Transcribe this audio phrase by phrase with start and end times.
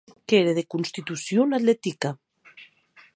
[0.25, 2.09] Qu'ère de constitucion atletica.